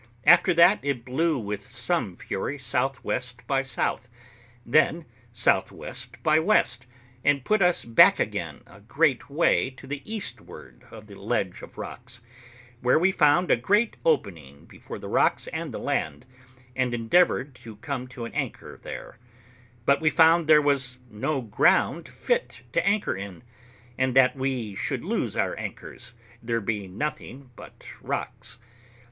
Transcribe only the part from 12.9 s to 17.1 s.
we found a great opening between the rocks and the land, and